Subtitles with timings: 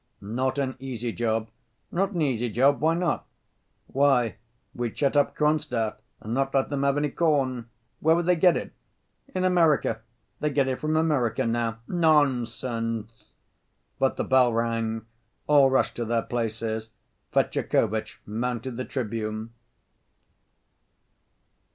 [0.19, 1.51] "Not an easy job."
[1.91, 2.81] "Not an easy job?
[2.81, 3.23] Why not?"
[3.85, 4.37] "Why,
[4.73, 7.69] we'd shut up Kronstadt and not let them have any corn.
[7.99, 8.73] Where would they get it?"
[9.35, 10.01] "In America.
[10.39, 13.25] They get it from America now." "Nonsense!"
[13.99, 15.05] But the bell rang,
[15.45, 16.89] all rushed to their places.
[17.31, 19.51] Fetyukovitch mounted the tribune.